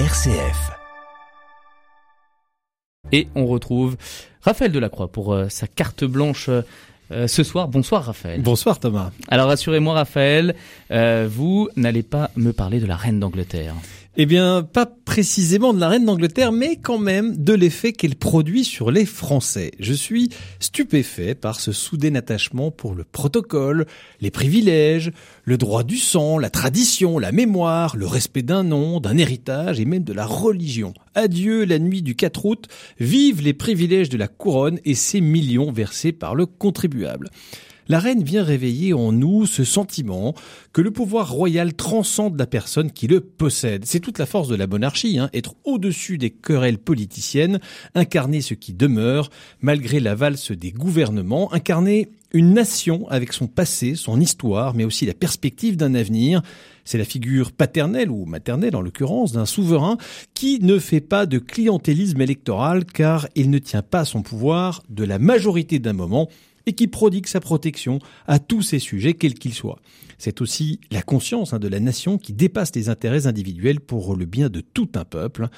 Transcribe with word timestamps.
RCF. 0.00 0.72
Et 3.12 3.28
on 3.36 3.46
retrouve 3.46 3.96
Raphaël 4.42 4.72
Delacroix 4.72 5.06
pour 5.06 5.32
euh, 5.32 5.48
sa 5.48 5.68
carte 5.68 6.02
blanche 6.02 6.48
euh, 6.48 7.28
ce 7.28 7.44
soir. 7.44 7.68
Bonsoir 7.68 8.02
Raphaël. 8.02 8.42
Bonsoir 8.42 8.80
Thomas. 8.80 9.12
Alors 9.28 9.46
rassurez-moi 9.46 9.94
Raphaël, 9.94 10.56
euh, 10.90 11.28
vous 11.30 11.68
n'allez 11.76 12.02
pas 12.02 12.32
me 12.34 12.52
parler 12.52 12.80
de 12.80 12.86
la 12.86 12.96
reine 12.96 13.20
d'Angleterre. 13.20 13.74
Eh 14.16 14.26
bien, 14.26 14.62
pas 14.62 14.86
précisément 14.86 15.74
de 15.74 15.80
la 15.80 15.88
reine 15.88 16.04
d'Angleterre, 16.04 16.52
mais 16.52 16.76
quand 16.76 16.98
même 16.98 17.36
de 17.36 17.52
l'effet 17.52 17.92
qu'elle 17.92 18.14
produit 18.14 18.62
sur 18.62 18.92
les 18.92 19.06
Français. 19.06 19.72
Je 19.80 19.92
suis 19.92 20.30
stupéfait 20.60 21.34
par 21.34 21.58
ce 21.58 21.72
soudain 21.72 22.14
attachement 22.14 22.70
pour 22.70 22.94
le 22.94 23.02
protocole, 23.02 23.86
les 24.20 24.30
privilèges, 24.30 25.10
le 25.42 25.58
droit 25.58 25.82
du 25.82 25.96
sang, 25.96 26.38
la 26.38 26.48
tradition, 26.48 27.18
la 27.18 27.32
mémoire, 27.32 27.96
le 27.96 28.06
respect 28.06 28.42
d'un 28.42 28.62
nom, 28.62 29.00
d'un 29.00 29.18
héritage 29.18 29.80
et 29.80 29.84
même 29.84 30.04
de 30.04 30.12
la 30.12 30.26
religion. 30.26 30.94
Adieu 31.16 31.64
la 31.64 31.80
nuit 31.80 32.02
du 32.02 32.14
4 32.14 32.44
août, 32.44 32.68
vive 33.00 33.42
les 33.42 33.52
privilèges 33.52 34.10
de 34.10 34.16
la 34.16 34.28
couronne 34.28 34.78
et 34.84 34.94
ses 34.94 35.20
millions 35.20 35.72
versés 35.72 36.12
par 36.12 36.36
le 36.36 36.46
contribuable 36.46 37.30
la 37.88 37.98
reine 37.98 38.22
vient 38.22 38.42
réveiller 38.42 38.94
en 38.94 39.12
nous 39.12 39.46
ce 39.46 39.64
sentiment 39.64 40.34
que 40.72 40.80
le 40.80 40.90
pouvoir 40.90 41.30
royal 41.30 41.74
transcende 41.74 42.38
la 42.38 42.46
personne 42.46 42.90
qui 42.90 43.06
le 43.06 43.20
possède. 43.20 43.84
C'est 43.84 44.00
toute 44.00 44.18
la 44.18 44.26
force 44.26 44.48
de 44.48 44.56
la 44.56 44.66
monarchie, 44.66 45.18
hein, 45.18 45.30
être 45.32 45.54
au-dessus 45.64 46.18
des 46.18 46.30
querelles 46.30 46.78
politiciennes, 46.78 47.60
incarner 47.94 48.40
ce 48.40 48.54
qui 48.54 48.72
demeure, 48.72 49.30
malgré 49.60 50.00
la 50.00 50.14
valse 50.14 50.52
des 50.52 50.72
gouvernements, 50.72 51.52
incarner 51.52 52.08
une 52.34 52.52
nation 52.52 53.08
avec 53.08 53.32
son 53.32 53.46
passé, 53.46 53.94
son 53.94 54.20
histoire, 54.20 54.74
mais 54.74 54.84
aussi 54.84 55.06
la 55.06 55.14
perspective 55.14 55.76
d'un 55.76 55.94
avenir. 55.94 56.42
C'est 56.84 56.98
la 56.98 57.04
figure 57.04 57.52
paternelle 57.52 58.10
ou 58.10 58.26
maternelle 58.26 58.76
en 58.76 58.82
l'occurrence 58.82 59.32
d'un 59.32 59.46
souverain 59.46 59.96
qui 60.34 60.58
ne 60.60 60.78
fait 60.78 61.00
pas 61.00 61.26
de 61.26 61.38
clientélisme 61.38 62.20
électoral 62.20 62.84
car 62.84 63.28
il 63.36 63.50
ne 63.50 63.58
tient 63.58 63.82
pas 63.82 64.04
son 64.04 64.22
pouvoir 64.22 64.82
de 64.90 65.04
la 65.04 65.18
majorité 65.18 65.78
d'un 65.78 65.92
moment 65.92 66.28
et 66.66 66.72
qui 66.72 66.86
prodigue 66.86 67.26
sa 67.26 67.40
protection 67.40 67.98
à 68.26 68.38
tous 68.38 68.62
ces 68.62 68.78
sujets, 68.78 69.14
quels 69.14 69.34
qu'ils 69.34 69.54
soient. 69.54 69.80
C'est 70.18 70.40
aussi 70.40 70.80
la 70.90 71.02
conscience 71.02 71.52
hein, 71.52 71.58
de 71.58 71.68
la 71.68 71.80
nation 71.80 72.18
qui 72.18 72.32
dépasse 72.32 72.74
les 72.74 72.88
intérêts 72.88 73.26
individuels 73.26 73.80
pour 73.80 74.16
le 74.16 74.24
bien 74.24 74.48
de 74.48 74.60
tout 74.60 74.88
un 74.94 75.04
peuple. 75.04 75.48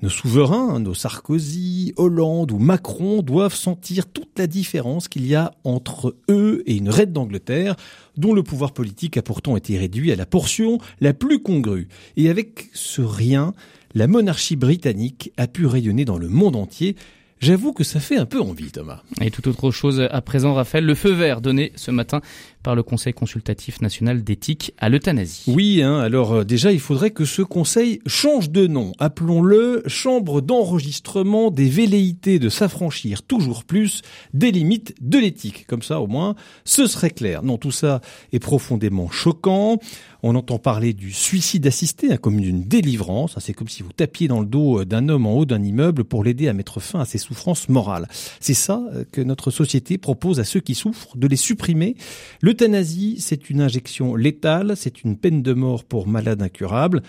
Nos 0.00 0.10
souverains, 0.10 0.78
nos 0.78 0.94
Sarkozy, 0.94 1.92
Hollande 1.96 2.52
ou 2.52 2.58
Macron 2.58 3.20
doivent 3.20 3.54
sentir 3.54 4.06
toute 4.06 4.38
la 4.38 4.46
différence 4.46 5.08
qu'il 5.08 5.26
y 5.26 5.34
a 5.34 5.50
entre 5.64 6.14
eux 6.30 6.62
et 6.66 6.76
une 6.76 6.88
reine 6.88 7.12
d'Angleterre, 7.12 7.74
dont 8.16 8.32
le 8.32 8.44
pouvoir 8.44 8.72
politique 8.72 9.16
a 9.16 9.22
pourtant 9.22 9.56
été 9.56 9.76
réduit 9.76 10.12
à 10.12 10.16
la 10.16 10.24
portion 10.24 10.78
la 11.00 11.14
plus 11.14 11.42
congrue. 11.42 11.88
Et 12.16 12.30
avec 12.30 12.70
ce 12.74 13.02
rien, 13.02 13.54
la 13.94 14.06
monarchie 14.06 14.54
britannique 14.54 15.32
a 15.36 15.48
pu 15.48 15.66
rayonner 15.66 16.04
dans 16.04 16.18
le 16.18 16.28
monde 16.28 16.54
entier, 16.54 16.94
J'avoue 17.40 17.72
que 17.72 17.84
ça 17.84 18.00
fait 18.00 18.16
un 18.16 18.26
peu 18.26 18.40
envie, 18.40 18.70
Thomas. 18.70 19.02
Et 19.20 19.30
tout 19.30 19.46
autre 19.48 19.70
chose 19.70 20.06
à 20.10 20.20
présent, 20.20 20.54
Raphaël, 20.54 20.84
le 20.84 20.94
feu 20.94 21.12
vert 21.12 21.40
donné 21.40 21.72
ce 21.76 21.90
matin 21.90 22.20
par 22.62 22.74
le 22.74 22.82
Conseil 22.82 23.12
consultatif 23.12 23.80
national 23.80 24.22
d'éthique 24.24 24.72
à 24.78 24.88
l'euthanasie. 24.88 25.44
Oui, 25.46 25.82
hein, 25.82 25.98
alors 25.98 26.32
euh, 26.32 26.44
déjà, 26.44 26.72
il 26.72 26.80
faudrait 26.80 27.10
que 27.10 27.24
ce 27.24 27.42
conseil 27.42 28.00
change 28.06 28.50
de 28.50 28.66
nom. 28.66 28.92
Appelons-le 28.98 29.82
Chambre 29.86 30.40
d'enregistrement 30.40 31.50
des 31.50 31.68
velléités 31.68 32.38
de 32.38 32.48
s'affranchir 32.48 33.22
toujours 33.22 33.64
plus 33.64 34.02
des 34.34 34.50
limites 34.50 34.94
de 35.00 35.18
l'éthique. 35.18 35.66
Comme 35.66 35.82
ça, 35.82 36.00
au 36.00 36.06
moins, 36.06 36.34
ce 36.64 36.86
serait 36.86 37.10
clair. 37.10 37.42
Non, 37.42 37.58
tout 37.58 37.70
ça 37.70 38.00
est 38.32 38.38
profondément 38.38 39.10
choquant. 39.10 39.78
On 40.22 40.34
entend 40.34 40.58
parler 40.58 40.94
du 40.94 41.12
suicide 41.12 41.66
assisté, 41.66 42.12
hein, 42.12 42.16
comme 42.16 42.40
d'une 42.40 42.64
délivrance. 42.64 43.36
C'est 43.38 43.54
comme 43.54 43.68
si 43.68 43.84
vous 43.84 43.92
tapiez 43.92 44.26
dans 44.26 44.40
le 44.40 44.46
dos 44.46 44.80
euh, 44.80 44.84
d'un 44.84 45.08
homme 45.08 45.26
en 45.26 45.34
haut 45.34 45.44
d'un 45.44 45.62
immeuble 45.62 46.04
pour 46.04 46.24
l'aider 46.24 46.48
à 46.48 46.52
mettre 46.52 46.80
fin 46.80 47.00
à 47.00 47.04
ses 47.04 47.18
souffrances 47.18 47.68
morales. 47.68 48.08
C'est 48.40 48.54
ça 48.54 48.82
euh, 48.92 49.04
que 49.12 49.20
notre 49.20 49.50
société 49.52 49.96
propose 49.96 50.40
à 50.40 50.44
ceux 50.44 50.60
qui 50.60 50.74
souffrent, 50.74 51.16
de 51.16 51.28
les 51.28 51.36
supprimer. 51.36 51.96
L'euthanasie, 52.48 53.16
c'est 53.20 53.50
une 53.50 53.60
injection 53.60 54.14
létale, 54.14 54.72
c'est 54.74 55.04
une 55.04 55.18
peine 55.18 55.42
de 55.42 55.52
mort 55.52 55.84
pour 55.84 56.08
malade 56.08 56.40
incurable. 56.40 57.02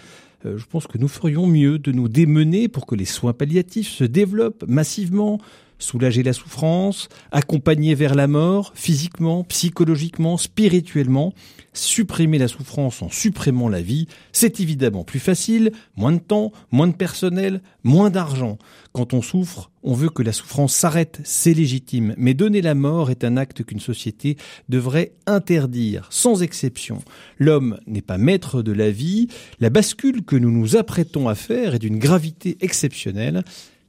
Euh, 0.45 0.57
je 0.57 0.65
pense 0.65 0.85
que 0.85 0.97
nous 0.97 1.07
ferions 1.07 1.47
mieux 1.47 1.79
de 1.79 1.93
nous 1.93 2.09
démener 2.09 2.67
pour 2.67 2.85
que 2.85 2.93
les 2.93 3.05
soins 3.05 3.31
palliatifs 3.31 3.87
se 3.87 4.03
développent 4.03 4.65
massivement, 4.67 5.39
soulager 5.79 6.23
la 6.23 6.33
souffrance, 6.33 7.09
accompagner 7.31 7.95
vers 7.95 8.13
la 8.13 8.27
mort, 8.27 8.73
physiquement, 8.75 9.43
psychologiquement, 9.45 10.37
spirituellement, 10.37 11.33
supprimer 11.73 12.37
la 12.37 12.47
souffrance 12.47 13.01
en 13.01 13.09
supprimant 13.09 13.69
la 13.69 13.81
vie, 13.81 14.07
c'est 14.31 14.59
évidemment 14.59 15.03
plus 15.03 15.19
facile, 15.19 15.71
moins 15.95 16.11
de 16.11 16.19
temps, 16.19 16.51
moins 16.71 16.87
de 16.87 16.95
personnel, 16.95 17.61
moins 17.83 18.09
d'argent. 18.09 18.57
Quand 18.91 19.13
on 19.13 19.21
souffre, 19.21 19.71
on 19.83 19.93
veut 19.93 20.09
que 20.09 20.23
la 20.23 20.33
souffrance 20.33 20.75
s'arrête, 20.75 21.21
c'est 21.23 21.53
légitime, 21.53 22.13
mais 22.17 22.33
donner 22.33 22.61
la 22.61 22.75
mort 22.75 23.11
est 23.11 23.23
un 23.23 23.37
acte 23.37 23.63
qu'une 23.63 23.79
société 23.79 24.35
devrait 24.67 25.13
interdire, 25.25 26.07
sans 26.09 26.41
exception. 26.43 27.01
L'homme 27.37 27.79
n'est 27.87 28.01
pas 28.01 28.17
maître 28.17 28.61
de 28.61 28.71
la 28.71 28.91
vie, 28.91 29.27
la 29.59 29.69
bascule 29.69 30.23
que 30.23 30.35
nous 30.35 30.51
nous 30.51 30.75
apprêtons 30.75 31.29
à 31.29 31.35
faire 31.35 31.75
est 31.75 31.79
d'une 31.79 31.99
gravité 31.99 32.57
exceptionnelle, 32.61 33.43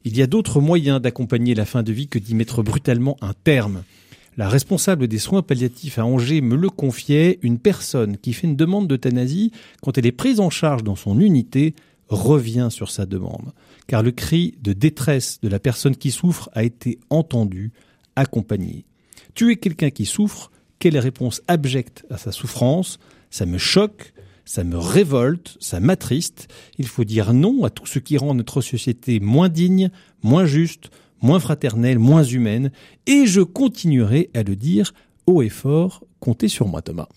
il 0.05 0.17
y 0.17 0.23
a 0.23 0.27
d'autres 0.27 0.61
moyens 0.61 1.01
d'accompagner 1.01 1.55
la 1.55 1.65
fin 1.65 1.83
de 1.83 1.93
vie 1.93 2.09
que 2.09 2.19
d'y 2.19 2.35
mettre 2.35 2.63
brutalement 2.63 3.17
un 3.21 3.35
terme. 3.45 3.83
La 4.37 4.49
responsable 4.49 5.09
des 5.09 5.19
soins 5.19 5.43
palliatifs 5.43 5.99
à 5.99 6.05
Angers 6.05 6.41
me 6.41 6.57
le 6.57 6.71
confiait, 6.71 7.39
une 7.43 7.59
personne 7.59 8.17
qui 8.17 8.33
fait 8.33 8.47
une 8.47 8.57
demande 8.57 8.89
d'euthanasie, 8.89 9.53
quand 9.83 9.99
elle 9.99 10.07
est 10.07 10.13
prise 10.13 10.41
en 10.41 10.51
charge 10.51 10.83
dans 10.83 10.97
son 10.97 11.21
unité, 11.21 11.75
revient 12.09 12.69
sur 12.71 12.91
sa 12.91 13.07
demande. 13.07 13.53
Car 13.87 14.03
le 14.03 14.13
cri 14.13 14.55
de 14.63 14.73
détresse 14.73 15.41
de 15.43 15.49
la 15.49 15.59
personne 15.59 15.97
qui 15.97 16.11
souffre 16.11 16.49
a 16.55 16.65
été 16.65 16.99
entendu, 17.11 17.73
accompagné. 18.17 18.85
Tuer 19.35 19.57
quelqu'un 19.57 19.91
qui 19.91 20.07
souffre, 20.07 20.51
quelle 20.79 20.99
réponse 20.99 21.43
abjecte 21.47 22.07
à 22.11 22.17
sa 22.17 22.33
souffrance? 22.33 22.99
Ça 23.31 23.47
me 23.47 23.59
choque, 23.59 24.13
ça 24.45 24.65
me 24.65 24.79
révolte, 24.79 25.57
ça 25.61 25.81
m'attriste. 25.81 26.49
Il 26.79 26.87
faut 26.87 27.05
dire 27.05 27.33
non 27.33 27.65
à 27.65 27.71
tout 27.71 27.87
ce 27.87 27.99
qui 27.99 28.17
rend 28.17 28.35
notre 28.35 28.61
société 28.61 29.21
moins 29.21 29.49
digne, 29.49 29.91
moins 30.23 30.47
juste, 30.47 30.91
moins 31.23 31.41
fraternelle, 31.41 31.99
moins 31.99 32.25
humaine, 32.25 32.71
et 33.07 33.27
je 33.27 33.41
continuerai 33.41 34.31
à 34.35 34.43
le 34.43 34.57
dire 34.57 34.95
haut 35.27 35.43
et 35.43 35.49
fort. 35.49 36.05
Comptez 36.19 36.49
sur 36.49 36.69
moi, 36.69 36.83
Thomas. 36.83 37.09